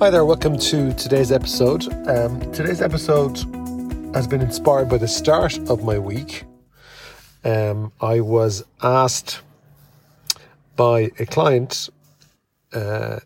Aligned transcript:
Hi 0.00 0.10
there, 0.10 0.24
welcome 0.24 0.56
to 0.58 0.92
today's 0.92 1.32
episode. 1.32 1.92
Um, 2.08 2.40
today's 2.52 2.80
episode 2.80 3.36
has 4.14 4.28
been 4.28 4.40
inspired 4.40 4.88
by 4.88 4.96
the 4.96 5.08
start 5.08 5.58
of 5.68 5.82
my 5.82 5.98
week. 5.98 6.44
Um, 7.42 7.90
I 8.00 8.20
was 8.20 8.64
asked 8.80 9.40
by 10.76 11.10
a 11.18 11.26
client, 11.26 11.90
uh, 12.72 13.18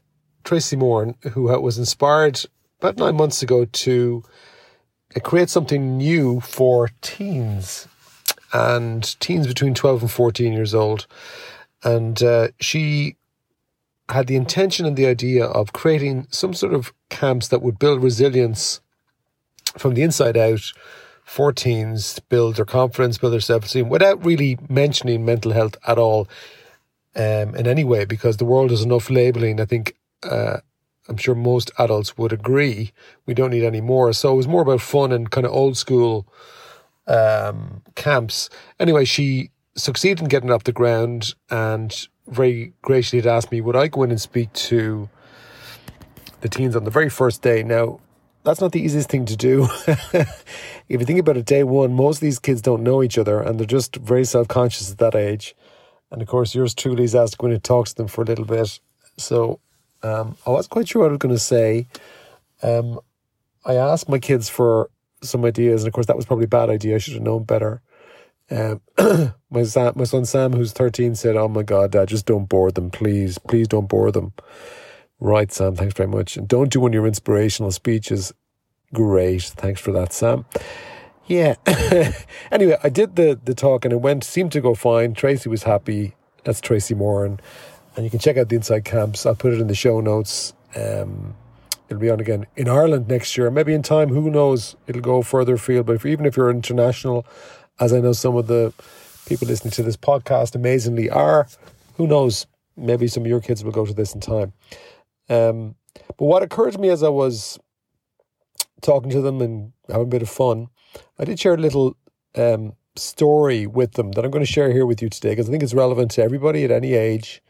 Tracy 0.45 0.77
Moore, 0.77 1.15
who 1.33 1.43
was 1.61 1.77
inspired 1.77 2.43
about 2.81 2.97
nine 2.97 3.17
months 3.17 3.43
ago 3.43 3.67
to 3.67 4.25
uh, 5.15 5.21
create 5.21 5.51
something 5.51 5.99
new 5.99 6.41
for 6.41 6.89
teens 7.03 7.87
and 8.55 9.21
teens 9.21 9.47
between 9.47 9.75
12 9.75 10.01
and 10.01 10.11
14 10.11 10.55
years 10.55 10.75
old. 10.75 11.07
And 11.85 12.23
uh, 12.23 12.49
she 12.61 13.17
had 14.09 14.27
the 14.27 14.37
intention 14.37 14.85
and 14.87 14.97
the 14.97 15.07
idea 15.07 15.45
of 15.45 15.73
creating 15.73 16.27
some 16.31 16.55
sort 16.55 16.75
of 16.75 16.93
camps 17.09 17.49
that 17.49 17.63
would 17.63 17.79
build 17.79 18.03
resilience 18.03 18.81
from 19.79 19.95
the 19.95 20.03
inside 20.03 20.37
out 20.37 20.73
for 21.25 21.53
teens, 21.53 22.19
build 22.29 22.57
their 22.57 22.65
confidence, 22.65 23.19
build 23.19 23.33
their 23.33 23.41
self 23.41 23.65
esteem, 23.65 23.89
without 23.89 24.25
really 24.25 24.59
mentioning 24.69 25.25
mental 25.25 25.53
health 25.53 25.77
at 25.87 25.99
all 25.99 26.29
um, 27.15 27.55
in 27.55 27.67
any 27.67 27.85
way, 27.85 28.05
because 28.05 28.37
the 28.37 28.45
world 28.45 28.71
has 28.71 28.83
enough 28.83 29.09
labeling. 29.09 29.61
I 29.61 29.65
think 29.65 29.97
uh, 30.25 30.59
I'm 31.09 31.17
sure 31.17 31.35
most 31.35 31.71
adults 31.79 32.17
would 32.19 32.33
agree 32.33 32.93
we 33.27 33.35
don't 33.35 33.51
need 33.51 33.65
any 33.65 33.81
more. 33.81 34.13
So 34.13 34.33
it 34.33 34.37
was 34.37 34.49
more 34.49 34.63
about 34.63 34.81
fun 34.81 35.13
and 35.13 35.31
kind 35.31 35.47
of 35.47 35.53
old 35.53 35.77
school 35.77 36.27
um, 37.07 37.83
camps. 37.95 38.49
Anyway, 38.79 39.05
she 39.05 39.51
succeeded 39.75 40.21
in 40.21 40.29
getting 40.29 40.51
off 40.51 40.65
the 40.65 40.73
ground 40.73 41.35
and 41.51 42.09
very 42.27 42.73
graciously 42.83 43.21
had 43.21 43.27
asked 43.27 43.53
me, 43.53 43.61
would 43.61 43.77
I 43.77 43.89
go 43.89 44.03
in 44.03 44.11
and 44.11 44.21
speak 44.21 44.53
to 44.55 45.09
the 46.41 46.49
teens 46.49 46.77
on 46.77 46.85
the 46.85 46.91
very 46.91 47.11
first 47.11 47.43
day? 47.43 47.63
Now, 47.63 48.01
that's 48.45 48.61
not 48.61 48.73
the 48.73 48.81
easiest 48.81 49.09
thing 49.09 49.25
to 49.27 49.37
do. 49.37 49.69
if 49.87 50.45
you 50.89 51.05
think 51.05 51.21
about 51.21 51.37
it, 51.37 51.47
day 51.47 51.63
one, 51.65 51.93
most 51.93 52.17
of 52.17 52.23
these 52.23 52.39
kids 52.39 52.61
don't 52.61 52.83
know 52.83 53.03
each 53.03 53.19
other 53.19 53.41
and 53.41 53.59
they're 53.59 53.67
just 53.67 53.97
very 53.97 54.25
self 54.25 54.49
conscious 54.49 54.91
at 54.91 54.99
that 54.99 55.15
age. 55.15 55.55
And 56.11 56.21
of 56.21 56.29
course, 56.29 56.55
yours 56.55 56.75
truly 56.75 57.05
is 57.05 57.15
asked 57.15 57.33
to 57.33 57.39
go 57.39 57.47
in 57.47 57.53
and 57.55 57.65
talk 57.65 57.87
to 57.89 57.95
them 57.95 58.09
for 58.09 58.23
a 58.23 58.25
little 58.27 58.45
bit. 58.45 58.81
So 59.17 59.61
um, 60.03 60.37
I 60.47 60.51
wasn't 60.51 60.71
quite 60.71 60.89
sure 60.89 61.03
what 61.03 61.09
I 61.09 61.13
was 61.13 61.19
going 61.19 61.35
to 61.35 61.39
say. 61.39 61.87
Um, 62.63 63.01
I 63.65 63.75
asked 63.75 64.09
my 64.09 64.19
kids 64.19 64.49
for 64.49 64.91
some 65.23 65.45
ideas, 65.45 65.83
and 65.83 65.89
of 65.89 65.95
course, 65.95 66.07
that 66.07 66.17
was 66.17 66.27
probably 66.27 66.45
a 66.45 66.49
bad 66.49 66.69
idea. 66.69 66.97
I 66.97 66.99
should 66.99 67.15
have 67.15 67.23
known 67.23 67.45
better. 67.45 67.81
Um, 68.51 68.81
my 69.51 69.63
son, 69.63 69.93
my 69.97 70.05
son 70.05 70.25
Sam, 70.25 70.53
who's 70.53 70.73
thirteen, 70.73 71.15
said, 71.15 71.37
"Oh 71.37 71.49
my 71.49 71.63
God, 71.63 71.93
Dad, 71.93 72.09
just 72.09 72.27
don't 72.27 72.49
bore 72.49 72.71
them, 72.71 72.91
please, 72.91 73.39
please 73.39 73.69
don't 73.69 73.89
bore 73.89 74.11
them." 74.11 74.33
Right, 75.21 75.53
Sam. 75.53 75.77
Thanks 75.77 75.95
very 75.95 76.09
much, 76.09 76.37
and 76.37 76.49
don't 76.49 76.71
do 76.71 76.81
one 76.81 76.91
of 76.91 76.95
your 76.95 77.07
inspirational 77.07 77.71
speeches. 77.71 78.33
Great, 78.93 79.43
thanks 79.43 79.81
for 79.81 79.93
that, 79.93 80.13
Sam. 80.13 80.45
Yeah. 81.27 81.55
anyway, 82.53 82.77
I 82.83 82.89
did 82.89 83.17
the 83.17 83.39
the 83.43 83.55
talk, 83.55 83.85
and 83.85 83.93
it 83.93 84.01
went 84.01 84.25
seemed 84.25 84.53
to 84.53 84.61
go 84.61 84.75
fine. 84.75 85.15
Tracy 85.15 85.49
was 85.49 85.63
happy. 85.63 86.15
That's 86.45 86.61
Tracy 86.61 86.95
Moore, 86.95 87.25
and 87.25 87.41
and 87.97 88.05
you 88.05 88.11
can 88.11 88.19
check 88.19 88.37
out 88.37 88.49
the 88.49 88.57
inside 88.57 88.85
camps. 88.85 89.25
I'll 89.27 89.35
put 89.35 89.53
it 89.53 89.61
in 89.61 89.69
the 89.69 89.75
show 89.75 90.01
notes. 90.01 90.53
Um, 90.75 91.35
it'll 91.89 92.01
be 92.01 92.11
on 92.11 92.21
again 92.21 92.47
in 92.57 92.69
Ireland 92.69 93.09
next 93.09 93.37
year. 93.37 93.51
Maybe 93.51 93.75
in 93.75 93.83
time, 93.83 94.09
who 94.09 94.31
knows? 94.31 94.77
It'll 94.87 95.03
go 95.03 95.23
further 95.23 95.55
afield. 95.55 95.87
But 95.87 95.97
if, 95.97 96.07
even 96.07 96.27
if 96.27 96.37
you're 96.37 96.51
international, 96.51 97.27
as 97.83 97.93
I 97.93 97.99
know 98.01 98.13
some 98.13 98.37
of 98.37 98.47
the 98.47 98.73
people 99.27 99.49
listening 99.49 99.73
to 99.73 99.83
this 99.83 99.97
podcast 99.97 100.55
amazingly 100.55 101.11
are. 101.11 101.49
Who 101.97 102.07
knows? 102.07 102.47
Maybe 102.77 103.09
some 103.09 103.25
of 103.25 103.27
your 103.27 103.41
kids 103.41 103.65
will 103.65 103.73
go 103.73 103.85
to 103.85 103.93
this 103.93 104.15
in 104.15 104.21
time. 104.21 104.53
Um, 105.29 105.75
but 106.07 106.27
what 106.27 106.43
occurred 106.43 106.75
to 106.75 106.79
me 106.79 106.91
as 106.91 107.03
I 107.03 107.09
was 107.09 107.59
talking 108.83 109.11
to 109.11 109.21
them 109.21 109.41
and 109.41 109.73
having 109.89 110.07
a 110.07 110.11
bit 110.11 110.23
of 110.23 110.29
fun, 110.29 110.69
I 111.19 111.25
did 111.25 111.41
share 111.41 111.55
a 111.55 111.59
little 111.59 111.97
um, 112.37 112.75
story 112.95 113.67
with 113.67 113.93
them 113.93 114.13
that 114.13 114.25
I'm 114.25 114.31
going 114.31 114.45
to 114.45 114.51
share 114.51 114.73
here 114.73 114.87
with 114.87 115.03
you 115.03 115.09
today 115.09 115.31
because 115.31 115.49
I 115.49 115.51
think 115.51 115.65
it's 115.65 115.75
relevant 115.75 116.13
to 116.13 116.23
everybody 116.23 116.65
at 116.65 116.71
any 116.71 116.95
age. 116.95 117.43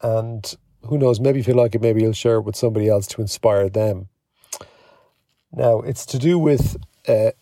And 0.00 0.54
who 0.86 0.98
knows, 0.98 1.18
maybe 1.18 1.40
if 1.40 1.48
you 1.48 1.54
like 1.54 1.74
it, 1.74 1.82
maybe 1.82 2.02
you'll 2.02 2.12
share 2.12 2.36
it 2.36 2.42
with 2.42 2.54
somebody 2.54 2.88
else 2.88 3.08
to 3.08 3.20
inspire 3.20 3.68
them. 3.68 4.08
Now, 5.52 5.80
it's 5.80 6.06
to 6.06 6.18
do 6.18 6.38
with 6.38 6.76
uh, 7.08 7.32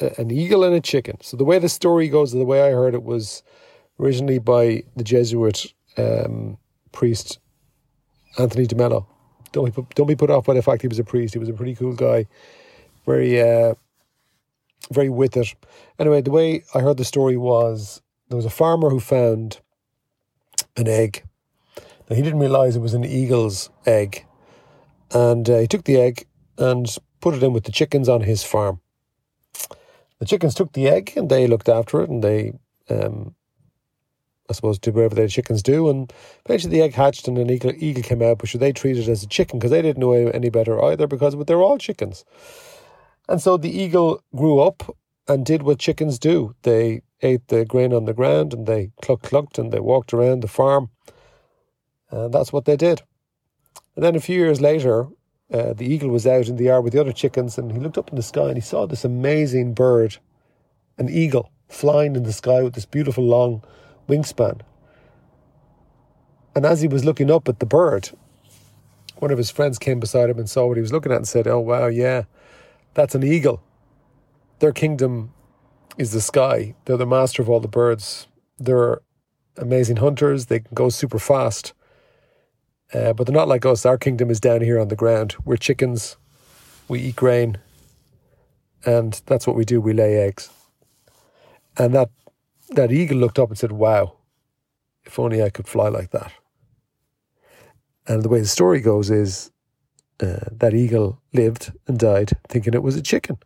an 0.00 0.30
eagle 0.30 0.64
and 0.64 0.74
a 0.74 0.80
chicken. 0.80 1.18
So 1.22 1.36
the 1.36 1.44
way 1.44 1.58
the 1.58 1.68
story 1.68 2.08
goes, 2.08 2.32
the 2.32 2.44
way 2.44 2.62
I 2.62 2.70
heard 2.70 2.94
it 2.94 3.02
was 3.02 3.42
originally 3.98 4.38
by 4.38 4.82
the 4.94 5.04
Jesuit 5.04 5.72
um, 5.96 6.58
priest 6.92 7.38
Anthony 8.38 8.66
de 8.66 8.76
Mello. 8.76 9.06
Don't 9.52 9.74
be, 9.74 9.86
don't 9.94 10.06
be 10.06 10.16
put 10.16 10.30
off 10.30 10.44
by 10.44 10.54
the 10.54 10.62
fact 10.62 10.82
he 10.82 10.88
was 10.88 10.98
a 10.98 11.04
priest. 11.04 11.34
He 11.34 11.38
was 11.38 11.48
a 11.48 11.54
pretty 11.54 11.74
cool 11.74 11.94
guy, 11.94 12.26
very 13.06 13.40
uh, 13.40 13.74
very 14.92 15.08
with 15.08 15.36
it. 15.36 15.54
Anyway, 15.98 16.20
the 16.20 16.30
way 16.30 16.62
I 16.74 16.80
heard 16.80 16.98
the 16.98 17.04
story 17.04 17.36
was 17.36 18.02
there 18.28 18.36
was 18.36 18.44
a 18.44 18.50
farmer 18.50 18.90
who 18.90 19.00
found 19.00 19.60
an 20.76 20.88
egg. 20.88 21.22
Now 22.10 22.16
he 22.16 22.22
didn't 22.22 22.40
realize 22.40 22.76
it 22.76 22.80
was 22.80 22.94
an 22.94 23.04
eagle's 23.04 23.70
egg, 23.86 24.26
and 25.12 25.48
uh, 25.48 25.58
he 25.58 25.66
took 25.66 25.84
the 25.84 25.96
egg 25.96 26.26
and 26.58 26.86
put 27.20 27.34
it 27.34 27.42
in 27.42 27.52
with 27.54 27.64
the 27.64 27.72
chickens 27.72 28.08
on 28.08 28.22
his 28.22 28.42
farm 28.42 28.80
the 30.18 30.26
chickens 30.26 30.54
took 30.54 30.72
the 30.72 30.88
egg 30.88 31.12
and 31.16 31.28
they 31.28 31.46
looked 31.46 31.68
after 31.68 32.00
it 32.02 32.10
and 32.10 32.22
they, 32.22 32.52
um, 32.88 33.34
I 34.48 34.52
suppose, 34.52 34.78
did 34.78 34.94
whatever 34.94 35.14
the 35.14 35.28
chickens 35.28 35.62
do. 35.62 35.88
And 35.88 36.12
eventually 36.44 36.72
the 36.72 36.82
egg 36.82 36.94
hatched 36.94 37.28
and 37.28 37.36
an 37.38 37.50
eagle, 37.50 37.72
eagle 37.76 38.02
came 38.02 38.22
out, 38.22 38.38
but 38.38 38.50
they 38.50 38.72
treated 38.72 39.08
it 39.08 39.10
as 39.10 39.22
a 39.22 39.28
chicken 39.28 39.58
because 39.58 39.70
they 39.70 39.82
didn't 39.82 40.00
know 40.00 40.12
any 40.12 40.50
better 40.50 40.82
either 40.84 41.06
because 41.06 41.36
they're 41.46 41.62
all 41.62 41.78
chickens. 41.78 42.24
And 43.28 43.42
so 43.42 43.56
the 43.56 43.70
eagle 43.70 44.22
grew 44.34 44.60
up 44.60 44.96
and 45.28 45.44
did 45.44 45.62
what 45.62 45.78
chickens 45.78 46.18
do. 46.18 46.54
They 46.62 47.02
ate 47.22 47.48
the 47.48 47.64
grain 47.64 47.92
on 47.92 48.04
the 48.04 48.14
ground 48.14 48.52
and 48.52 48.66
they 48.66 48.90
cluck 49.02 49.22
clucked 49.22 49.58
and 49.58 49.72
they 49.72 49.80
walked 49.80 50.14
around 50.14 50.42
the 50.42 50.48
farm. 50.48 50.90
And 52.10 52.32
that's 52.32 52.52
what 52.52 52.64
they 52.64 52.76
did. 52.76 53.02
And 53.96 54.04
then 54.04 54.14
a 54.14 54.20
few 54.20 54.38
years 54.38 54.60
later, 54.60 55.08
uh, 55.52 55.72
the 55.72 55.86
eagle 55.86 56.10
was 56.10 56.26
out 56.26 56.48
in 56.48 56.56
the 56.56 56.64
yard 56.64 56.82
with 56.84 56.92
the 56.92 57.00
other 57.00 57.12
chickens 57.12 57.56
and 57.56 57.70
he 57.72 57.78
looked 57.78 57.98
up 57.98 58.10
in 58.10 58.16
the 58.16 58.22
sky 58.22 58.48
and 58.48 58.56
he 58.56 58.60
saw 58.60 58.86
this 58.86 59.04
amazing 59.04 59.74
bird, 59.74 60.16
an 60.98 61.08
eagle, 61.08 61.50
flying 61.68 62.16
in 62.16 62.24
the 62.24 62.32
sky 62.32 62.62
with 62.62 62.74
this 62.74 62.86
beautiful 62.86 63.24
long 63.24 63.62
wingspan. 64.08 64.60
And 66.54 66.64
as 66.64 66.80
he 66.80 66.88
was 66.88 67.04
looking 67.04 67.30
up 67.30 67.48
at 67.48 67.60
the 67.60 67.66
bird, 67.66 68.10
one 69.18 69.30
of 69.30 69.38
his 69.38 69.50
friends 69.50 69.78
came 69.78 70.00
beside 70.00 70.30
him 70.30 70.38
and 70.38 70.48
saw 70.48 70.66
what 70.66 70.76
he 70.76 70.80
was 70.80 70.92
looking 70.92 71.12
at 71.12 71.18
and 71.18 71.28
said, 71.28 71.46
Oh, 71.46 71.60
wow, 71.60 71.86
yeah, 71.86 72.24
that's 72.94 73.14
an 73.14 73.22
eagle. 73.22 73.62
Their 74.58 74.72
kingdom 74.72 75.32
is 75.98 76.12
the 76.12 76.20
sky. 76.20 76.74
They're 76.84 76.96
the 76.96 77.06
master 77.06 77.42
of 77.42 77.48
all 77.48 77.60
the 77.60 77.68
birds. 77.68 78.26
They're 78.58 79.00
amazing 79.56 79.96
hunters. 79.96 80.46
They 80.46 80.60
can 80.60 80.74
go 80.74 80.88
super 80.88 81.18
fast. 81.18 81.72
Uh, 82.96 83.12
but 83.12 83.26
they're 83.26 83.36
not 83.36 83.48
like 83.48 83.66
us. 83.66 83.84
Our 83.84 83.98
kingdom 83.98 84.30
is 84.30 84.40
down 84.40 84.62
here 84.62 84.80
on 84.80 84.88
the 84.88 84.96
ground. 84.96 85.36
We're 85.44 85.58
chickens. 85.58 86.16
We 86.88 87.00
eat 87.00 87.16
grain. 87.16 87.58
And 88.86 89.20
that's 89.26 89.46
what 89.46 89.54
we 89.54 89.66
do. 89.66 89.82
We 89.82 89.92
lay 89.92 90.16
eggs. 90.16 90.48
And 91.76 91.94
that, 91.94 92.08
that 92.70 92.90
eagle 92.90 93.18
looked 93.18 93.38
up 93.38 93.50
and 93.50 93.58
said, 93.58 93.72
Wow, 93.72 94.16
if 95.04 95.18
only 95.18 95.42
I 95.42 95.50
could 95.50 95.68
fly 95.68 95.88
like 95.88 96.10
that. 96.12 96.32
And 98.06 98.22
the 98.22 98.30
way 98.30 98.40
the 98.40 98.46
story 98.46 98.80
goes 98.80 99.10
is 99.10 99.50
uh, 100.20 100.48
that 100.52 100.72
eagle 100.72 101.20
lived 101.34 101.72
and 101.86 101.98
died 101.98 102.30
thinking 102.48 102.72
it 102.72 102.82
was 102.82 102.96
a 102.96 103.02
chicken. 103.02 103.36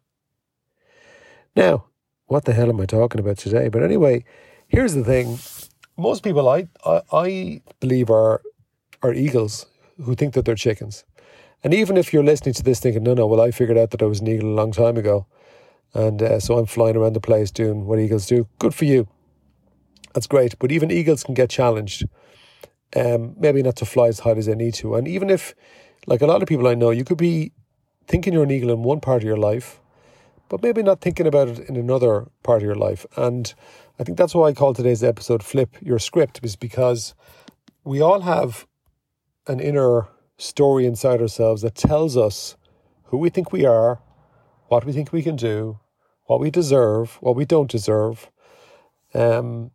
Now, 1.57 1.87
what 2.27 2.45
the 2.45 2.53
hell 2.53 2.69
am 2.69 2.81
I 2.81 2.87
talking 2.87 3.21
about 3.21 3.39
today? 3.39 3.69
But 3.69 3.83
anyway, 3.83 4.25
here's 4.69 4.95
the 4.95 5.03
thing. 5.03 5.41
Most 5.97 6.23
people 6.23 6.49
I, 6.49 6.69
I, 6.87 7.01
I 7.13 7.63
believe 7.81 8.11
are 8.11 8.43
are 9.03 9.13
eagles 9.13 9.67
who 10.03 10.15
think 10.15 10.35
that 10.35 10.45
they're 10.45 10.55
chickens. 10.55 11.05
And 11.63 11.75
even 11.75 11.97
if 11.97 12.13
you're 12.13 12.25
listening 12.25 12.55
to 12.55 12.63
this 12.63 12.81
thinking, 12.81 13.03
no, 13.03 13.15
no, 13.15 13.27
well, 13.27 13.41
I 13.41 13.51
figured 13.51 13.77
out 13.77 13.91
that 13.91 14.03
I 14.03 14.07
was 14.07 14.21
an 14.21 14.29
eagle 14.29 14.49
a 14.49 14.55
long 14.55 14.73
time 14.73 14.97
ago. 14.97 15.27
And 15.93 16.23
uh, 16.23 16.41
so 16.41 16.57
I'm 16.57 16.67
flying 16.67 16.97
around 16.97 17.15
the 17.15 17.21
place 17.21 17.51
doing 17.51 17.87
what 17.87 17.99
eagles 17.99 18.27
do. 18.27 18.49
Good 18.59 18.75
for 18.75 18.85
you. 18.85 19.09
That's 20.15 20.27
great. 20.27 20.59
But 20.59 20.73
even 20.73 20.91
eagles 20.91 21.23
can 21.23 21.35
get 21.35 21.51
challenged. 21.51 22.07
Um, 22.97 23.35
maybe 23.39 23.63
not 23.63 23.77
to 23.77 23.87
fly 23.87 24.09
as 24.09 24.21
high 24.21 24.33
as 24.33 24.47
they 24.47 24.55
need 24.55 24.75
to. 24.75 24.95
And 24.95 25.07
even 25.07 25.31
if, 25.31 25.55
like 26.07 26.23
a 26.23 26.27
lot 26.27 26.43
of 26.43 26.49
people 26.49 26.67
I 26.67 26.75
know, 26.75 26.91
you 26.91 27.05
could 27.05 27.19
be 27.19 27.53
thinking 28.07 28.33
you're 28.33 28.43
an 28.43 28.51
eagle 28.51 28.71
in 28.71 28.83
one 28.83 29.01
part 29.01 29.23
of 29.23 29.27
your 29.27 29.37
life, 29.37 29.81
but 30.49 30.63
maybe 30.63 30.83
not 30.83 31.01
thinking 31.01 31.27
about 31.27 31.49
it 31.49 31.59
in 31.69 31.77
another 31.77 32.27
part 32.43 32.63
of 32.63 32.67
your 32.67 32.75
life. 32.75 33.07
And 33.17 33.55
I 33.99 34.03
think 34.03 34.19
that's 34.19 34.35
why 34.35 34.49
I 34.49 34.53
call 34.53 34.75
today's 34.75 35.05
episode 35.05 35.45
Flip 35.45 35.77
Your 35.81 36.01
Script, 36.01 36.41
is 36.43 36.57
because 36.57 37.15
we 37.85 38.01
all 38.01 38.23
have 38.23 38.67
an 39.51 39.59
inner 39.59 40.07
story 40.39 40.87
inside 40.87 41.21
ourselves 41.21 41.63
that 41.63 41.75
tells 41.75 42.17
us 42.17 42.57
who 43.05 43.19
we 43.19 43.29
think 43.29 43.53
we 43.53 43.67
are, 43.67 44.01
what 44.69 44.85
we 44.85 44.93
think 44.93 45.13
we 45.13 45.23
can 45.23 45.35
do, 45.35 45.81
what 46.27 46.39
we 46.39 46.51
deserve, 46.51 47.19
what 47.21 47.35
we 47.35 47.45
don't 47.45 47.71
deserve. 47.71 48.31
Um, 49.13 49.73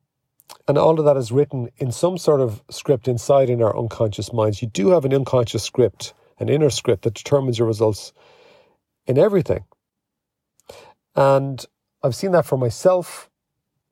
and 0.66 0.78
all 0.78 0.98
of 0.98 1.06
that 1.06 1.18
is 1.18 1.32
written 1.32 1.70
in 1.76 1.92
some 1.92 2.18
sort 2.18 2.40
of 2.40 2.64
script 2.70 3.10
inside 3.10 3.50
in 3.50 3.62
our 3.62 3.78
unconscious 3.78 4.32
minds. 4.32 4.62
You 4.62 4.70
do 4.70 4.90
have 4.92 5.04
an 5.04 5.14
unconscious 5.14 5.64
script, 5.64 6.14
an 6.40 6.48
inner 6.48 6.70
script 6.70 7.04
that 7.04 7.14
determines 7.14 7.60
your 7.60 7.68
results 7.68 8.14
in 9.06 9.18
everything. 9.18 9.66
And 11.16 11.66
I've 12.02 12.16
seen 12.16 12.32
that 12.32 12.46
for 12.46 12.58
myself. 12.58 13.30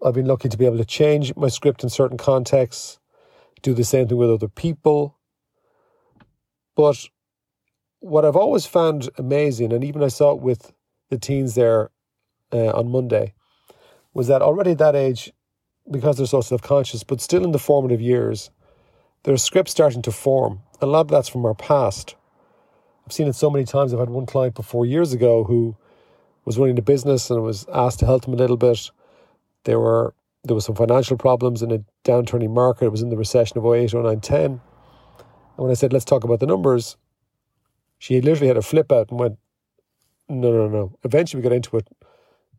I've 0.03 0.13
been 0.13 0.27
lucky 0.27 0.47
to 0.47 0.57
be 0.57 0.65
able 0.65 0.77
to 0.77 0.85
change 0.85 1.35
my 1.35 1.49
script 1.49 1.83
in 1.83 1.89
certain 1.89 2.17
contexts, 2.17 2.99
do 3.61 3.73
the 3.73 3.83
same 3.83 4.07
thing 4.07 4.17
with 4.17 4.29
other 4.29 4.47
people. 4.47 5.17
But 6.75 7.07
what 7.99 8.25
I've 8.25 8.35
always 8.35 8.65
found 8.65 9.09
amazing, 9.17 9.71
and 9.71 9.83
even 9.83 10.03
I 10.03 10.07
saw 10.07 10.31
it 10.31 10.41
with 10.41 10.73
the 11.09 11.17
teens 11.17 11.55
there 11.55 11.91
uh, 12.51 12.71
on 12.71 12.91
Monday, 12.91 13.33
was 14.13 14.27
that 14.27 14.41
already 14.41 14.71
at 14.71 14.77
that 14.79 14.95
age, 14.95 15.31
because 15.89 16.17
they're 16.17 16.25
so 16.25 16.41
self 16.41 16.61
conscious, 16.61 17.03
but 17.03 17.21
still 17.21 17.43
in 17.43 17.51
the 17.51 17.59
formative 17.59 18.01
years, 18.01 18.49
there's 19.23 19.43
scripts 19.43 19.71
starting 19.71 20.01
to 20.03 20.11
form. 20.11 20.61
A 20.81 20.85
lot 20.85 21.01
of 21.01 21.07
that's 21.07 21.29
from 21.29 21.45
our 21.45 21.55
past. 21.55 22.15
I've 23.05 23.13
seen 23.13 23.27
it 23.27 23.35
so 23.35 23.49
many 23.49 23.65
times. 23.65 23.93
I've 23.93 23.99
had 23.99 24.09
one 24.09 24.25
client 24.25 24.55
before 24.55 24.85
years 24.85 25.13
ago 25.13 25.43
who 25.43 25.75
was 26.45 26.57
running 26.57 26.77
a 26.77 26.81
business 26.81 27.29
and 27.29 27.41
was 27.41 27.65
asked 27.73 27.99
to 27.99 28.05
help 28.05 28.25
them 28.25 28.33
a 28.33 28.37
little 28.37 28.57
bit. 28.57 28.91
There 29.63 29.79
were 29.79 30.13
there 30.43 30.55
was 30.55 30.65
some 30.65 30.75
financial 30.75 31.17
problems 31.17 31.61
in 31.61 31.71
a 31.71 31.79
downturning 32.03 32.51
market. 32.51 32.85
It 32.85 32.91
was 32.91 33.01
in 33.01 33.09
the 33.09 33.15
recession 33.15 33.57
of 33.57 33.65
08, 33.65 33.93
09, 33.93 34.19
10. 34.19 34.61
And 35.55 35.63
when 35.63 35.71
I 35.71 35.75
said, 35.75 35.93
let's 35.93 36.05
talk 36.05 36.23
about 36.23 36.39
the 36.39 36.45
numbers, 36.45 36.97
she 37.99 38.19
literally 38.21 38.47
had 38.47 38.57
a 38.57 38.61
flip 38.61 38.91
out 38.91 39.09
and 39.09 39.19
went, 39.19 39.37
no, 40.29 40.51
no, 40.51 40.67
no. 40.67 40.97
Eventually 41.03 41.41
we 41.41 41.49
got 41.49 41.55
into 41.55 41.77
it. 41.77 41.87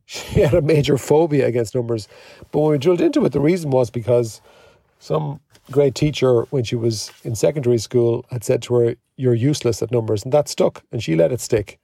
She 0.07 0.41
had 0.41 0.53
a 0.53 0.61
major 0.61 0.99
phobia 0.99 1.47
against 1.47 1.73
numbers. 1.73 2.07
But 2.51 2.59
when 2.59 2.71
we 2.73 2.77
drilled 2.77 3.01
into 3.01 3.25
it, 3.25 3.31
the 3.31 3.39
reason 3.39 3.71
was 3.71 3.89
because 3.89 4.39
some 4.99 5.39
great 5.71 5.95
teacher, 5.95 6.43
when 6.51 6.63
she 6.63 6.75
was 6.75 7.11
in 7.23 7.33
secondary 7.33 7.79
school, 7.79 8.23
had 8.29 8.43
said 8.43 8.61
to 8.63 8.75
her, 8.75 8.95
You're 9.17 9.33
useless 9.33 9.81
at 9.81 9.91
numbers. 9.91 10.23
And 10.23 10.31
that 10.31 10.47
stuck. 10.47 10.83
And 10.91 11.01
she 11.01 11.15
let 11.15 11.31
it 11.31 11.41
stick. 11.41 11.79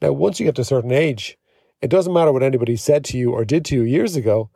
Now, 0.00 0.12
once 0.12 0.40
you 0.40 0.46
get 0.46 0.54
to 0.54 0.62
a 0.62 0.64
certain 0.64 0.90
age, 0.90 1.36
it 1.82 1.90
doesn't 1.90 2.12
matter 2.12 2.32
what 2.32 2.42
anybody 2.42 2.76
said 2.76 3.04
to 3.06 3.18
you 3.18 3.32
or 3.32 3.44
did 3.44 3.64
to 3.66 3.76
you 3.76 3.82
years 3.82 4.16
ago. 4.16 4.48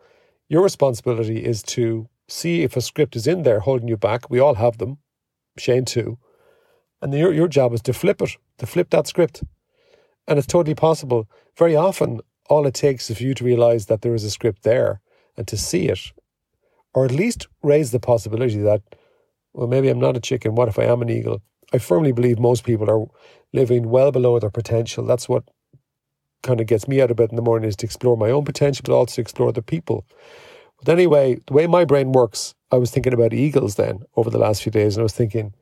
Your 0.49 0.63
responsibility 0.63 1.45
is 1.45 1.63
to 1.65 2.09
see 2.27 2.63
if 2.63 2.77
a 2.77 2.81
script 2.81 3.17
is 3.17 3.27
in 3.27 3.43
there 3.43 3.61
holding 3.61 3.89
you 3.89 3.97
back. 3.97 4.31
We 4.31 4.41
all 4.41 4.55
have 4.55 4.79
them, 4.79 4.99
Shane 5.59 5.85
too. 5.85 6.19
And 7.03 7.15
your, 7.15 7.33
your 7.33 7.49
job 7.49 7.73
is 7.73 7.83
to 7.83 7.93
flip 7.93 8.21
it, 8.21 8.37
to 8.59 8.67
flip 8.67 8.91
that 8.91 9.07
script. 9.07 9.43
And 10.29 10.39
it's 10.39 10.47
totally 10.47 10.75
possible. 10.75 11.29
Very 11.57 11.75
often, 11.75 12.21
all 12.49 12.67
it 12.67 12.75
takes 12.75 13.11
is 13.11 13.19
for 13.19 13.23
you 13.23 13.35
to 13.35 13.45
realize 13.45 13.87
that 13.87 14.03
there 14.03 14.15
is 14.15 14.25
a 14.25 14.31
script 14.31 14.63
there 14.63 15.01
and 15.37 15.47
to 15.49 15.57
see 15.57 15.89
it, 15.89 16.13
or 16.93 17.05
at 17.05 17.13
least 17.13 17.49
raise 17.63 17.91
the 17.91 18.01
possibility 18.01 18.59
that, 18.59 18.83
well, 19.53 19.69
maybe 19.69 19.89
I'm 19.89 20.01
not 20.01 20.17
a 20.17 20.21
chicken. 20.21 20.55
What 20.55 20.69
if 20.69 20.79
I 20.79 20.85
am 20.85 21.03
an 21.03 21.09
eagle? 21.11 21.41
I 21.73 21.79
firmly 21.79 22.13
believe 22.13 22.39
most 22.39 22.65
people 22.65 22.91
are 22.91 23.07
living 23.53 23.89
well 23.89 24.11
below 24.13 24.39
their 24.39 24.51
potential. 24.51 25.05
That's 25.05 25.29
what 25.29 25.45
kind 26.43 26.61
of 26.61 26.67
gets 26.67 26.89
me 26.89 27.01
out 27.01 27.11
of 27.11 27.17
bed 27.17 27.31
in 27.31 27.37
the 27.37 27.43
morning 27.43 27.69
is 27.69 27.77
to 27.77 27.87
explore 27.87 28.17
my 28.17 28.31
own 28.31 28.45
potential, 28.45 28.83
but 28.85 28.95
also 28.95 29.21
explore 29.23 29.53
the 29.53 29.63
people. 29.63 30.05
But 30.79 30.93
anyway, 30.93 31.41
the 31.47 31.53
way 31.53 31.67
my 31.67 31.85
brain 31.85 32.13
works, 32.13 32.55
I 32.73 32.77
was 32.77 32.91
thinking 32.91 33.13
about 33.13 33.33
eagles 33.33 33.75
then 33.77 34.05
over 34.17 34.31
the 34.31 34.39
last 34.39 34.63
few 34.63 34.73
days, 34.73 34.97
and 34.97 35.03
I 35.03 35.05
was 35.05 35.13
thinking, 35.15 35.55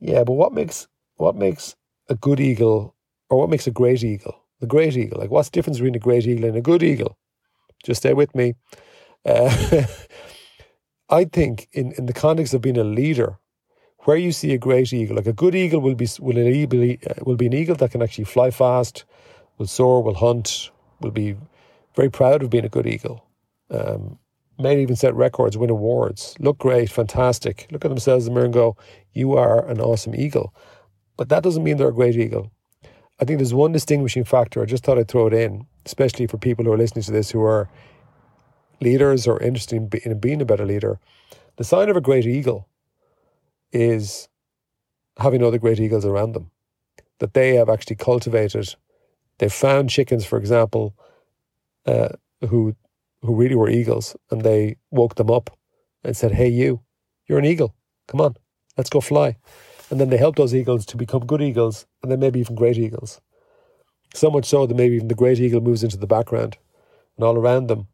yeah, 0.00 0.24
but 0.24 0.34
what 0.34 0.52
makes 0.52 0.88
what 1.16 1.36
makes 1.36 1.76
a 2.08 2.14
good 2.14 2.40
eagle 2.40 2.94
or 3.30 3.38
what 3.38 3.50
makes 3.50 3.66
a 3.66 3.70
great 3.70 4.02
eagle? 4.04 4.36
The 4.60 4.66
great 4.66 4.96
eagle, 4.96 5.20
like 5.20 5.30
what's 5.30 5.48
the 5.48 5.54
difference 5.54 5.78
between 5.78 5.94
a 5.94 5.98
great 5.98 6.26
eagle 6.26 6.46
and 6.46 6.56
a 6.56 6.60
good 6.60 6.82
eagle? 6.82 7.18
Just 7.84 8.02
stay 8.02 8.14
with 8.14 8.34
me. 8.34 8.54
Uh, 9.24 9.86
I 11.10 11.24
think 11.24 11.68
in, 11.72 11.92
in 11.92 12.06
the 12.06 12.12
context 12.12 12.54
of 12.54 12.62
being 12.62 12.78
a 12.78 12.84
leader, 12.84 13.38
where 14.00 14.16
you 14.16 14.32
see 14.32 14.52
a 14.52 14.58
great 14.58 14.92
eagle, 14.92 15.16
like 15.16 15.26
a 15.26 15.32
good 15.32 15.54
eagle 15.54 15.80
will 15.80 15.94
be 15.94 16.08
will 16.20 16.66
be 16.66 16.98
uh, 17.08 17.14
will 17.24 17.36
be 17.36 17.46
an 17.46 17.54
eagle 17.54 17.76
that 17.76 17.90
can 17.90 18.02
actually 18.02 18.24
fly 18.24 18.50
fast, 18.50 19.04
will 19.58 19.66
soar, 19.66 20.02
will 20.02 20.14
hunt, 20.14 20.70
will 21.00 21.10
be 21.10 21.36
very 21.96 22.10
proud 22.10 22.42
of 22.42 22.50
being 22.50 22.64
a 22.64 22.68
good 22.68 22.86
eagle. 22.86 23.24
Um, 23.70 24.18
may 24.58 24.80
even 24.80 24.96
set 24.96 25.14
records, 25.14 25.56
win 25.56 25.70
awards, 25.70 26.34
look 26.38 26.58
great, 26.58 26.90
fantastic, 26.90 27.66
look 27.70 27.84
at 27.84 27.88
themselves 27.88 28.26
in 28.26 28.32
the 28.32 28.34
mirror 28.34 28.44
and 28.46 28.54
go, 28.54 28.76
You 29.12 29.34
are 29.34 29.66
an 29.68 29.80
awesome 29.80 30.14
eagle. 30.14 30.54
But 31.16 31.28
that 31.28 31.42
doesn't 31.42 31.62
mean 31.62 31.76
they're 31.76 31.88
a 31.88 31.94
great 31.94 32.16
eagle. 32.16 32.50
I 33.20 33.24
think 33.24 33.38
there's 33.38 33.54
one 33.54 33.72
distinguishing 33.72 34.24
factor. 34.24 34.62
I 34.62 34.66
just 34.66 34.84
thought 34.84 34.98
I'd 34.98 35.08
throw 35.08 35.28
it 35.28 35.34
in, 35.34 35.66
especially 35.86 36.26
for 36.26 36.38
people 36.38 36.64
who 36.64 36.72
are 36.72 36.78
listening 36.78 37.04
to 37.04 37.12
this 37.12 37.30
who 37.30 37.42
are 37.42 37.68
leaders 38.80 39.26
or 39.26 39.40
interested 39.40 39.94
in 40.04 40.18
being 40.18 40.42
a 40.42 40.44
better 40.44 40.66
leader. 40.66 40.98
The 41.56 41.64
sign 41.64 41.88
of 41.88 41.96
a 41.96 42.00
great 42.00 42.26
eagle 42.26 42.68
is 43.72 44.28
having 45.18 45.44
other 45.44 45.58
great 45.58 45.78
eagles 45.78 46.04
around 46.04 46.32
them, 46.32 46.50
that 47.20 47.34
they 47.34 47.54
have 47.54 47.68
actually 47.68 47.96
cultivated 47.96 48.74
They've 49.38 49.52
found 49.52 49.90
chickens, 49.90 50.24
for 50.24 50.38
example, 50.38 50.94
uh, 51.86 52.10
who 52.48 52.76
who 53.24 53.34
really 53.34 53.54
were 53.54 53.68
eagles, 53.70 54.16
and 54.30 54.42
they 54.42 54.76
woke 54.90 55.14
them 55.14 55.30
up 55.30 55.56
and 56.02 56.16
said, 56.16 56.32
"Hey, 56.32 56.48
you, 56.48 56.80
you're 57.26 57.38
an 57.38 57.44
eagle. 57.44 57.74
Come 58.06 58.20
on, 58.20 58.36
let's 58.76 58.90
go 58.90 59.00
fly." 59.00 59.36
And 59.90 60.00
then 60.00 60.10
they 60.10 60.16
helped 60.16 60.38
those 60.38 60.54
eagles 60.54 60.86
to 60.86 60.96
become 60.96 61.26
good 61.26 61.42
eagles, 61.42 61.86
and 62.02 62.10
then 62.10 62.20
maybe 62.20 62.40
even 62.40 62.54
great 62.54 62.78
eagles. 62.78 63.20
So 64.14 64.30
much 64.30 64.46
so 64.46 64.66
that 64.66 64.76
maybe 64.76 64.96
even 64.96 65.08
the 65.08 65.14
great 65.14 65.40
eagle 65.40 65.60
moves 65.60 65.82
into 65.82 65.96
the 65.96 66.06
background, 66.06 66.58
and 67.16 67.24
all 67.24 67.36
around 67.36 67.68
them 67.68 67.88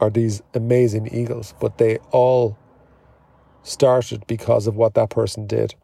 are 0.00 0.10
these 0.10 0.42
amazing 0.54 1.14
eagles. 1.14 1.54
But 1.60 1.78
they 1.78 1.98
all 2.10 2.58
started 3.62 4.26
because 4.26 4.66
of 4.66 4.76
what 4.76 4.94
that 4.94 5.10
person 5.10 5.46
did, 5.46 5.74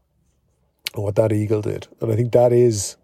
and 0.95 1.05
what 1.05 1.17
that 1.17 1.33
eagle 1.33 1.61
did, 1.61 1.88
and 2.00 2.11
I 2.12 2.17
think 2.17 2.33
that 2.33 2.52
is 2.52 2.97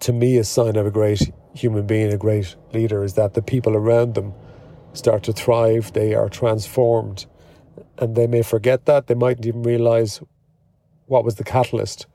to 0.00 0.12
me 0.12 0.36
a 0.36 0.44
sign 0.44 0.76
of 0.76 0.86
a 0.86 0.90
great 0.90 1.32
human 1.54 1.86
being, 1.86 2.12
a 2.12 2.16
great 2.16 2.54
leader, 2.72 3.02
is 3.02 3.14
that 3.14 3.34
the 3.34 3.42
people 3.42 3.74
around 3.74 4.14
them 4.14 4.32
start 4.92 5.22
to 5.24 5.32
thrive, 5.32 5.92
they 5.92 6.14
are 6.14 6.28
transformed, 6.28 7.26
and 7.98 8.14
they 8.16 8.26
may 8.26 8.42
forget 8.42 8.86
that, 8.86 9.06
they 9.06 9.14
mightn't 9.14 9.46
even 9.46 9.62
realize 9.62 10.20
what 11.06 11.24
was 11.24 11.36
the 11.36 11.44
catalyst, 11.44 12.06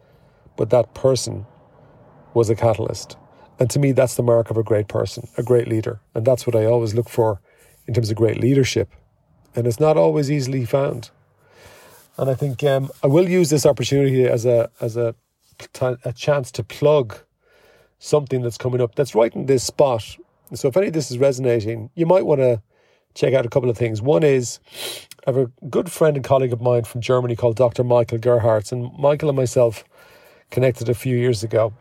but 0.56 0.70
that 0.70 0.94
person 0.94 1.46
was 2.34 2.50
a 2.50 2.56
catalyst. 2.56 3.18
And 3.60 3.70
to 3.70 3.80
me, 3.80 3.92
that's 3.92 4.16
the 4.16 4.24
mark 4.24 4.50
of 4.50 4.58
a 4.58 4.64
great 4.64 4.88
person, 4.88 5.28
a 5.38 5.44
great 5.44 5.68
leader. 5.68 6.00
And 6.16 6.26
that's 6.26 6.48
what 6.48 6.56
I 6.56 6.66
always 6.66 6.94
look 6.94 7.10
for 7.10 7.40
in 7.88 7.94
terms 7.94 8.10
of 8.10 8.18
great 8.18 8.40
leadership. 8.40 8.90
And 9.56 9.68
it's 9.68 9.80
not 9.80 9.98
always 9.98 10.32
easily 10.32 10.66
found. 10.66 11.12
And 12.18 12.30
I 12.30 12.34
think 12.34 12.64
um, 12.64 12.92
I 13.04 13.08
will 13.08 13.30
use 13.30 13.50
this 13.50 13.66
opportunity 13.66 14.26
as 14.26 14.46
a 14.46 14.70
as 14.80 14.98
a, 14.98 15.16
a 15.82 16.14
chance 16.14 16.52
to 16.52 16.64
plug 16.64 17.18
something 18.04 18.42
that's 18.42 18.58
coming 18.58 18.82
up 18.82 18.96
that's 18.96 19.16
right 19.16 19.34
in 19.34 19.46
this 19.46 19.64
spot. 19.64 20.18
So 20.54 20.68
if 20.68 20.76
any 20.76 20.88
of 20.88 20.94
this 20.94 21.10
is 21.10 21.18
resonating, 21.18 21.90
you 21.96 22.06
might 22.06 22.26
want 22.26 22.42
to 22.42 22.62
check 23.16 23.34
out 23.34 23.46
a 23.46 23.50
couple 23.50 23.70
of 23.70 23.78
things. 23.78 24.02
One 24.02 24.24
is 24.24 24.60
I 25.26 25.30
have 25.30 25.38
a 25.38 25.52
good 25.70 25.90
friend 25.90 26.18
and 26.18 26.26
colleague 26.26 26.52
of 26.52 26.60
mine 26.60 26.84
from 26.84 27.00
Germany 27.00 27.38
called 27.38 27.56
Dr. 27.56 27.84
Michael 27.84 28.18
Gerharz, 28.18 28.74
and 28.74 28.92
Michael 29.00 29.30
and 29.30 29.38
myself 29.38 29.86
connected 30.52 30.90
a 30.90 30.94
few 30.94 31.16
years 31.16 31.44
ago. 31.44 31.74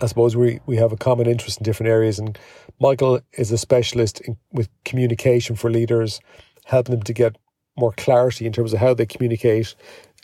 I 0.00 0.06
suppose 0.06 0.34
we, 0.34 0.60
we 0.64 0.76
have 0.76 0.92
a 0.92 0.96
common 0.96 1.26
interest 1.26 1.58
in 1.58 1.64
different 1.64 1.90
areas, 1.90 2.18
and 2.18 2.38
Michael 2.80 3.20
is 3.32 3.52
a 3.52 3.58
specialist 3.58 4.22
in, 4.22 4.38
with 4.52 4.70
communication 4.86 5.56
for 5.56 5.70
leaders, 5.70 6.20
helping 6.64 6.94
them 6.94 7.02
to 7.02 7.12
get 7.12 7.36
more 7.76 7.92
clarity 7.92 8.46
in 8.46 8.52
terms 8.52 8.72
of 8.72 8.80
how 8.80 8.94
they 8.94 9.06
communicate 9.06 9.74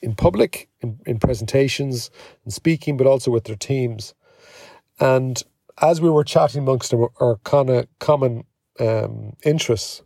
in 0.02 0.14
public, 0.14 0.68
in, 0.80 0.98
in 1.04 1.18
presentations, 1.18 2.10
and 2.44 2.54
speaking, 2.54 2.96
but 2.96 3.06
also 3.06 3.30
with 3.30 3.44
their 3.44 3.56
teams. 3.56 4.14
And 5.00 5.42
as 5.80 6.00
we 6.00 6.10
were 6.10 6.24
chatting 6.24 6.62
amongst 6.62 6.94
our, 6.94 7.10
our 7.20 7.36
kind 7.44 7.70
of 7.70 7.86
common 7.98 8.44
um, 8.80 9.34
interests, 9.44 10.02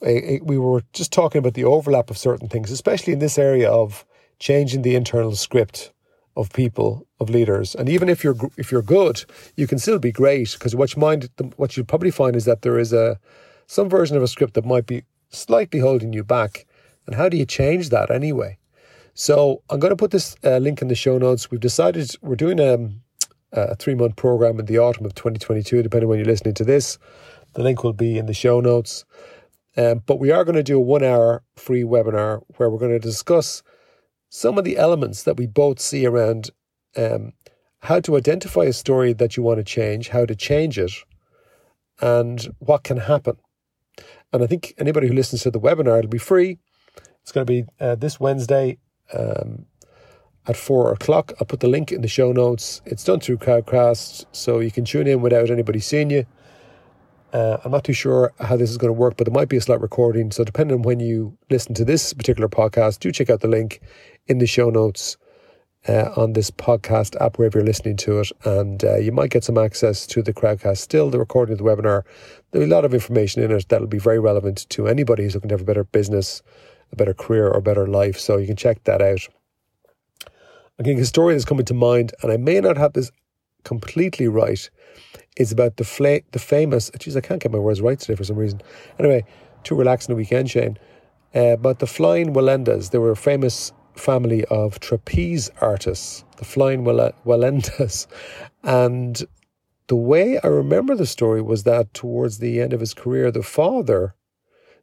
we 0.00 0.58
were 0.58 0.82
just 0.92 1.12
talking 1.12 1.40
about 1.40 1.54
the 1.54 1.64
overlap 1.64 2.10
of 2.10 2.18
certain 2.18 2.48
things, 2.48 2.70
especially 2.70 3.12
in 3.12 3.18
this 3.18 3.38
area 3.38 3.70
of 3.70 4.06
changing 4.38 4.82
the 4.82 4.94
internal 4.94 5.34
script 5.34 5.92
of 6.36 6.52
people, 6.52 7.06
of 7.18 7.28
leaders. 7.28 7.74
And 7.74 7.88
even 7.88 8.08
if 8.08 8.22
you're 8.22 8.36
if 8.56 8.70
you're 8.70 8.82
good, 8.82 9.24
you 9.56 9.66
can 9.66 9.78
still 9.78 9.98
be 9.98 10.12
great 10.12 10.52
because 10.52 10.76
what 10.76 10.94
you 10.94 11.00
mind, 11.00 11.28
what 11.56 11.76
you 11.76 11.82
probably 11.82 12.12
find 12.12 12.36
is 12.36 12.44
that 12.44 12.62
there 12.62 12.78
is 12.78 12.92
a 12.92 13.18
some 13.66 13.88
version 13.88 14.16
of 14.16 14.22
a 14.22 14.28
script 14.28 14.54
that 14.54 14.64
might 14.64 14.86
be 14.86 15.02
slightly 15.30 15.80
holding 15.80 16.12
you 16.12 16.22
back. 16.22 16.64
And 17.06 17.16
how 17.16 17.28
do 17.28 17.36
you 17.36 17.44
change 17.44 17.88
that 17.88 18.10
anyway? 18.10 18.58
So 19.14 19.62
I'm 19.68 19.80
going 19.80 19.90
to 19.90 19.96
put 19.96 20.12
this 20.12 20.36
uh, 20.44 20.58
link 20.58 20.80
in 20.80 20.88
the 20.88 20.94
show 20.94 21.18
notes. 21.18 21.50
We've 21.50 21.60
decided 21.60 22.14
we're 22.22 22.36
doing 22.36 22.60
a 22.60 22.74
um, 22.74 23.02
a 23.52 23.74
three 23.76 23.94
month 23.94 24.16
program 24.16 24.58
in 24.58 24.66
the 24.66 24.78
autumn 24.78 25.06
of 25.06 25.14
2022, 25.14 25.82
depending 25.82 26.08
when 26.08 26.18
you're 26.18 26.26
listening 26.26 26.54
to 26.54 26.64
this. 26.64 26.98
The 27.54 27.62
link 27.62 27.82
will 27.82 27.92
be 27.92 28.18
in 28.18 28.26
the 28.26 28.34
show 28.34 28.60
notes. 28.60 29.04
Um, 29.76 30.02
but 30.06 30.18
we 30.18 30.30
are 30.30 30.44
going 30.44 30.56
to 30.56 30.62
do 30.62 30.76
a 30.76 30.80
one 30.80 31.04
hour 31.04 31.42
free 31.56 31.82
webinar 31.82 32.42
where 32.56 32.68
we're 32.68 32.78
going 32.78 32.92
to 32.92 32.98
discuss 32.98 33.62
some 34.28 34.58
of 34.58 34.64
the 34.64 34.76
elements 34.76 35.22
that 35.22 35.36
we 35.36 35.46
both 35.46 35.80
see 35.80 36.04
around 36.04 36.50
um, 36.96 37.32
how 37.80 38.00
to 38.00 38.16
identify 38.16 38.64
a 38.64 38.72
story 38.72 39.12
that 39.12 39.36
you 39.36 39.42
want 39.42 39.58
to 39.58 39.64
change, 39.64 40.08
how 40.08 40.26
to 40.26 40.34
change 40.34 40.78
it, 40.78 40.92
and 42.00 42.48
what 42.58 42.82
can 42.82 42.96
happen. 42.98 43.36
And 44.32 44.42
I 44.42 44.46
think 44.46 44.74
anybody 44.78 45.08
who 45.08 45.14
listens 45.14 45.42
to 45.42 45.50
the 45.50 45.60
webinar, 45.60 45.98
it'll 45.98 46.10
be 46.10 46.18
free. 46.18 46.58
It's 47.22 47.32
going 47.32 47.46
to 47.46 47.52
be 47.52 47.64
uh, 47.80 47.94
this 47.94 48.18
Wednesday 48.18 48.78
um, 49.16 49.66
at 50.48 50.56
four 50.56 50.92
o'clock. 50.92 51.32
I'll 51.38 51.46
put 51.46 51.60
the 51.60 51.68
link 51.68 51.92
in 51.92 52.00
the 52.00 52.08
show 52.08 52.32
notes. 52.32 52.80
It's 52.86 53.04
done 53.04 53.20
through 53.20 53.36
Crowdcast, 53.38 54.24
so 54.32 54.58
you 54.60 54.70
can 54.70 54.84
tune 54.84 55.06
in 55.06 55.20
without 55.20 55.50
anybody 55.50 55.78
seeing 55.78 56.10
you. 56.10 56.26
Uh, 57.32 57.58
I'm 57.62 57.70
not 57.70 57.84
too 57.84 57.92
sure 57.92 58.32
how 58.40 58.56
this 58.56 58.70
is 58.70 58.78
going 58.78 58.88
to 58.88 58.98
work, 58.98 59.18
but 59.18 59.26
there 59.26 59.34
might 59.34 59.50
be 59.50 59.58
a 59.58 59.60
slight 59.60 59.82
recording. 59.82 60.30
So, 60.32 60.44
depending 60.44 60.78
on 60.78 60.82
when 60.82 60.98
you 60.98 61.36
listen 61.50 61.74
to 61.74 61.84
this 61.84 62.14
particular 62.14 62.48
podcast, 62.48 63.00
do 63.00 63.12
check 63.12 63.28
out 63.28 63.40
the 63.40 63.48
link 63.48 63.82
in 64.26 64.38
the 64.38 64.46
show 64.46 64.70
notes 64.70 65.18
uh, 65.86 66.10
on 66.16 66.32
this 66.32 66.50
podcast 66.50 67.20
app 67.20 67.38
wherever 67.38 67.58
you're 67.58 67.66
listening 67.66 67.98
to 67.98 68.20
it, 68.20 68.32
and 68.44 68.82
uh, 68.82 68.96
you 68.96 69.12
might 69.12 69.30
get 69.30 69.44
some 69.44 69.58
access 69.58 70.06
to 70.06 70.22
the 70.22 70.32
Crowdcast. 70.32 70.78
Still, 70.78 71.10
the 71.10 71.18
recording 71.18 71.52
of 71.52 71.58
the 71.58 71.64
webinar. 71.64 72.04
There's 72.52 72.64
a 72.64 72.74
lot 72.74 72.86
of 72.86 72.94
information 72.94 73.42
in 73.42 73.50
it 73.50 73.68
that'll 73.68 73.86
be 73.86 73.98
very 73.98 74.18
relevant 74.18 74.66
to 74.70 74.88
anybody 74.88 75.24
who's 75.24 75.34
looking 75.34 75.50
to 75.50 75.54
have 75.54 75.60
a 75.60 75.64
better 75.64 75.84
business, 75.84 76.42
a 76.92 76.96
better 76.96 77.12
career, 77.12 77.46
or 77.48 77.60
better 77.60 77.86
life. 77.86 78.18
So 78.18 78.38
you 78.38 78.46
can 78.46 78.56
check 78.56 78.84
that 78.84 79.02
out. 79.02 79.28
I 80.78 80.84
think 80.84 81.00
a 81.00 81.04
story 81.04 81.34
that's 81.34 81.44
coming 81.44 81.64
to 81.66 81.74
mind, 81.74 82.12
and 82.22 82.30
I 82.30 82.36
may 82.36 82.60
not 82.60 82.76
have 82.76 82.92
this 82.92 83.10
completely 83.64 84.28
right, 84.28 84.70
is 85.36 85.50
about 85.52 85.76
the 85.76 85.84
fla- 85.84 86.20
the 86.32 86.38
famous. 86.38 86.90
Geez, 86.98 87.16
I 87.16 87.20
can't 87.20 87.42
get 87.42 87.52
my 87.52 87.58
words 87.58 87.80
right 87.80 87.98
today 87.98 88.14
for 88.14 88.24
some 88.24 88.36
reason. 88.36 88.60
Anyway, 88.98 89.24
too 89.64 89.74
relaxing 89.74 90.12
the 90.12 90.16
weekend, 90.16 90.50
Shane. 90.50 90.78
Uh, 91.34 91.56
but 91.56 91.78
the 91.80 91.86
Flying 91.86 92.32
Wallendas, 92.32 92.90
they 92.90 92.98
were 92.98 93.10
a 93.10 93.16
famous 93.16 93.72
family 93.96 94.44
of 94.46 94.80
trapeze 94.80 95.50
artists, 95.60 96.24
the 96.36 96.44
Flying 96.44 96.84
Wallendas. 96.84 98.06
And 98.62 99.22
the 99.88 99.96
way 99.96 100.38
I 100.42 100.46
remember 100.46 100.94
the 100.94 101.06
story 101.06 101.42
was 101.42 101.64
that 101.64 101.92
towards 101.94 102.38
the 102.38 102.60
end 102.60 102.72
of 102.72 102.80
his 102.80 102.94
career, 102.94 103.30
the 103.30 103.42
father, 103.42 104.14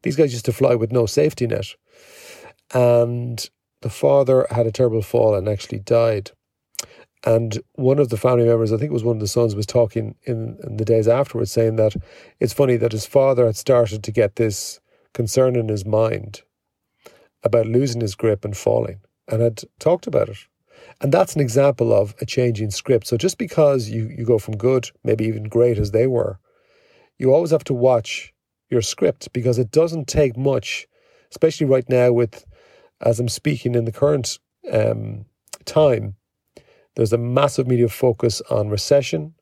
these 0.03 0.15
guys 0.15 0.33
used 0.33 0.45
to 0.45 0.53
fly 0.53 0.75
with 0.75 0.91
no 0.91 1.05
safety 1.05 1.47
net. 1.47 1.67
And 2.73 3.49
the 3.85 3.89
father 3.91 4.47
had 4.49 4.65
a 4.65 4.71
terrible 4.71 5.03
fall 5.03 5.35
and 5.35 5.47
actually 5.47 5.77
died. 5.77 6.31
And 7.23 7.59
one 7.73 7.99
of 7.99 8.09
the 8.09 8.17
family 8.17 8.45
members, 8.45 8.73
I 8.73 8.77
think 8.77 8.89
it 8.89 8.93
was 8.93 9.03
one 9.03 9.17
of 9.17 9.19
the 9.19 9.27
sons, 9.27 9.53
was 9.53 9.67
talking 9.67 10.15
in, 10.23 10.57
in 10.63 10.77
the 10.77 10.85
days 10.85 11.07
afterwards, 11.07 11.51
saying 11.51 11.75
that 11.75 11.95
it's 12.39 12.51
funny 12.51 12.77
that 12.77 12.93
his 12.93 13.05
father 13.05 13.45
had 13.45 13.55
started 13.55 14.03
to 14.03 14.11
get 14.11 14.37
this 14.37 14.79
concern 15.13 15.55
in 15.55 15.69
his 15.69 15.85
mind 15.85 16.41
about 17.43 17.67
losing 17.67 18.01
his 18.01 18.15
grip 18.15 18.43
and 18.43 18.57
falling 18.57 19.01
and 19.27 19.43
had 19.43 19.61
talked 19.77 20.07
about 20.07 20.29
it. 20.29 20.37
And 20.99 21.11
that's 21.11 21.35
an 21.35 21.41
example 21.41 21.93
of 21.93 22.15
a 22.19 22.25
changing 22.25 22.71
script. 22.71 23.05
So 23.05 23.17
just 23.17 23.37
because 23.37 23.87
you, 23.87 24.09
you 24.17 24.25
go 24.25 24.39
from 24.39 24.57
good, 24.57 24.89
maybe 25.03 25.25
even 25.25 25.43
great 25.43 25.77
as 25.77 25.91
they 25.91 26.07
were, 26.07 26.39
you 27.19 27.31
always 27.31 27.51
have 27.51 27.65
to 27.65 27.73
watch 27.75 28.33
your 28.67 28.81
script 28.81 29.31
because 29.31 29.59
it 29.59 29.69
doesn't 29.69 30.07
take 30.07 30.35
much, 30.35 30.87
especially 31.29 31.67
right 31.67 31.87
now 31.87 32.11
with, 32.11 32.43
as 33.01 33.19
I'm 33.19 33.29
speaking 33.29 33.75
in 33.75 33.85
the 33.85 33.91
current 33.91 34.39
um, 34.71 35.25
time, 35.65 36.15
there's 36.95 37.13
a 37.13 37.17
massive 37.17 37.67
media 37.67 37.89
focus 37.89 38.41
on 38.49 38.69
recession, 38.69 39.33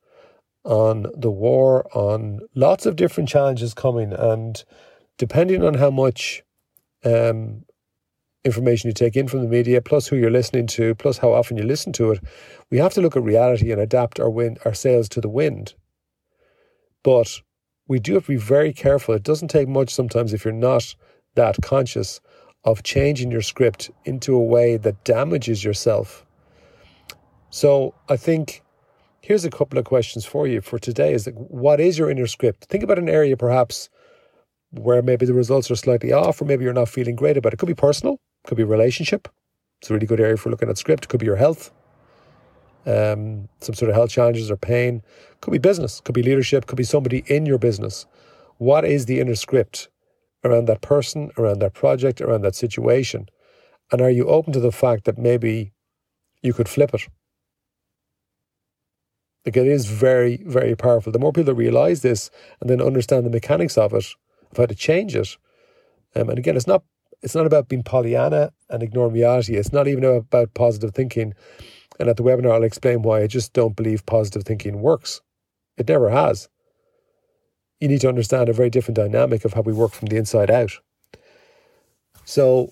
on 0.64 1.06
the 1.16 1.32
war, 1.32 1.86
on 1.96 2.40
lots 2.56 2.86
of 2.86 2.96
different 2.96 3.30
challenges 3.30 3.74
coming. 3.74 4.12
And 4.14 4.64
depending 5.18 5.64
on 5.64 5.76
how 5.76 5.92
much 5.92 6.42
um, 7.06 7.64
information 8.44 8.90
you 8.90 8.94
take 8.94 9.16
in 9.16 9.28
from 9.28 9.42
the 9.42 9.48
media, 9.48 9.82
plus 9.82 10.08
who 10.08 10.16
you're 10.16 10.32
listening 10.32 10.68
to, 10.68 10.96
plus 10.96 11.18
how 11.18 11.32
often 11.32 11.58
you 11.58 11.64
listen 11.64 11.94
to 11.94 12.12
it, 12.12 12.24
we 12.72 12.78
have 12.78 12.94
to 12.94 13.02
look 13.02 13.16
at 13.16 13.24
reality 13.24 13.72
and 13.72 13.80
adapt 13.80 14.20
our 14.20 14.30
wind, 14.30 14.58
our 14.66 14.74
sails 14.74 15.08
to 15.10 15.22
the 15.22 15.30
wind. 15.30 15.76
But 17.04 17.42
we 17.88 18.00
do 18.00 18.16
have 18.16 18.26
to 18.26 18.32
be 18.32 18.38
very 18.38 18.74
careful. 18.74 19.14
It 19.14 19.24
doesn't 19.24 19.50
take 19.50 19.68
much 19.68 19.94
sometimes 19.94 20.34
if 20.34 20.44
you're 20.44 20.54
not 20.54 20.96
that 21.36 21.58
conscious 21.62 22.20
of 22.66 22.84
changing 22.84 23.32
your 23.32 23.42
script 23.42 23.92
into 24.06 24.36
a 24.36 24.44
way 24.44 24.78
that 24.78 25.04
damages 25.04 25.64
yourself 25.64 26.26
so 27.54 27.94
I 28.10 28.18
think 28.18 28.64
here's 29.22 29.46
a 29.46 29.52
couple 29.52 29.78
of 29.78 29.86
questions 29.86 30.26
for 30.26 30.48
you 30.48 30.60
for 30.60 30.80
today 30.80 31.14
is 31.14 31.26
that 31.26 31.36
what 31.52 31.80
is 31.80 32.00
your 32.00 32.10
inner 32.10 32.26
script? 32.26 32.66
Think 32.66 32.84
about 32.84 32.98
an 32.98 33.08
area 33.08 33.38
perhaps 33.38 33.92
where 34.72 35.04
maybe 35.04 35.28
the 35.28 35.36
results 35.36 35.70
are 35.70 35.76
slightly 35.76 36.12
off 36.12 36.42
or 36.42 36.46
maybe 36.46 36.64
you're 36.64 36.74
not 36.74 36.90
feeling 36.90 37.16
great 37.16 37.38
about 37.38 37.54
it. 37.54 37.54
It 37.54 37.58
could 37.58 37.68
be 37.68 37.76
personal, 37.76 38.20
could 38.44 38.58
be 38.58 38.64
relationship. 38.64 39.28
It's 39.80 39.92
a 39.92 39.94
really 39.94 40.08
good 40.08 40.20
area 40.20 40.36
for 40.36 40.50
looking 40.50 40.68
at 40.68 40.80
script. 40.80 41.10
Could 41.10 41.20
be 41.20 41.28
your 41.28 41.36
health, 41.36 41.72
um, 42.88 43.48
some 43.60 43.76
sort 43.76 43.90
of 43.90 43.96
health 43.96 44.10
challenges 44.10 44.50
or 44.50 44.58
pain. 44.58 45.04
Could 45.42 45.52
be 45.52 45.60
business, 45.60 46.02
could 46.02 46.16
be 46.16 46.24
leadership, 46.24 46.66
could 46.66 46.78
be 46.78 46.84
somebody 46.84 47.24
in 47.28 47.46
your 47.46 47.60
business. 47.60 48.08
What 48.58 48.84
is 48.84 49.06
the 49.06 49.20
inner 49.20 49.36
script 49.36 49.90
around 50.44 50.68
that 50.68 50.82
person, 50.82 51.32
around 51.38 51.60
that 51.60 51.74
project, 51.74 52.22
around 52.22 52.42
that 52.42 52.56
situation? 52.56 53.28
And 53.92 54.02
are 54.02 54.10
you 54.10 54.28
open 54.28 54.54
to 54.54 54.60
the 54.60 54.72
fact 54.72 55.06
that 55.06 55.18
maybe 55.18 55.74
you 56.42 56.54
could 56.54 56.70
flip 56.70 56.94
it? 56.94 57.08
Like 59.46 59.58
it 59.58 59.68
is 59.68 59.88
very, 59.88 60.42
very 60.46 60.76
powerful. 60.76 61.12
The 61.12 61.20
more 61.20 61.34
people 61.34 61.54
that 61.54 61.56
realize 61.56 62.02
this 62.02 62.32
and 62.62 62.70
then 62.70 62.82
understand 62.82 63.26
the 63.26 63.30
mechanics 63.30 63.78
of 63.78 63.94
it, 63.94 64.06
of 64.52 64.58
how 64.58 64.66
to 64.66 64.76
change 64.76 65.16
it. 65.16 65.38
Um, 66.16 66.30
and 66.30 66.40
again, 66.40 66.56
it's 66.56 66.68
not 66.68 66.84
it's 67.22 67.36
not 67.36 67.46
about 67.46 67.70
being 67.70 67.84
Pollyanna 67.84 68.52
and 68.70 68.84
ignoring 68.84 69.14
reality. 69.14 69.56
It's 69.56 69.72
not 69.72 69.88
even 69.88 70.04
about 70.04 70.54
positive 70.54 70.94
thinking. 70.94 71.34
And 72.00 72.10
at 72.10 72.18
the 72.18 72.24
webinar, 72.24 72.52
I'll 72.52 72.64
explain 72.64 73.02
why 73.02 73.22
I 73.22 73.28
just 73.28 73.54
don't 73.54 73.76
believe 73.76 74.06
positive 74.06 74.44
thinking 74.44 74.82
works. 74.82 75.22
It 75.78 75.88
never 75.88 76.10
has. 76.10 76.50
You 77.84 77.90
need 77.90 78.00
to 78.00 78.08
understand 78.08 78.48
a 78.48 78.54
very 78.54 78.70
different 78.70 78.96
dynamic 78.96 79.44
of 79.44 79.52
how 79.52 79.60
we 79.60 79.74
work 79.74 79.92
from 79.92 80.08
the 80.08 80.16
inside 80.16 80.50
out. 80.50 80.72
So 82.24 82.72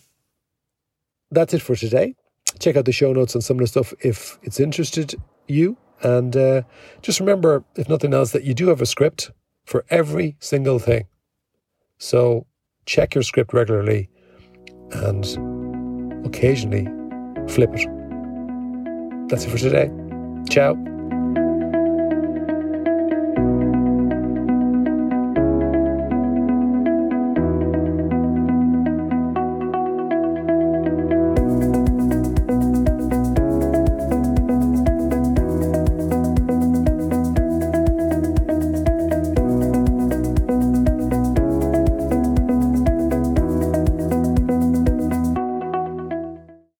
that's 1.30 1.54
it 1.54 1.62
for 1.62 1.76
today. 1.76 2.16
Check 2.60 2.78
out 2.78 2.86
the 2.86 2.94
show 2.94 3.12
notes 3.12 3.36
on 3.36 3.42
some 3.42 3.58
of 3.58 3.60
the 3.60 3.68
stuff 3.68 3.94
if 4.00 4.40
it's 4.42 4.58
interested 4.58 5.16
you. 5.50 5.76
And 6.02 6.38
uh, 6.38 6.62
just 7.02 7.20
remember, 7.20 7.66
if 7.76 7.90
nothing 7.90 8.14
else, 8.14 8.32
that 8.32 8.46
you 8.46 8.54
do 8.54 8.70
have 8.70 8.80
a 8.80 8.86
script 8.86 9.32
for 9.66 9.84
every 9.90 10.38
single 10.40 10.80
thing. 10.80 11.08
So 11.98 12.48
check 12.86 13.14
your 13.14 13.24
script 13.24 13.54
regularly 13.54 14.10
and 14.94 15.26
occasionally 16.26 16.88
flip 17.50 17.72
it. 17.74 17.86
That's 19.28 19.44
it 19.44 19.50
for 19.50 19.58
today. 19.58 19.92
Ciao. 20.50 21.01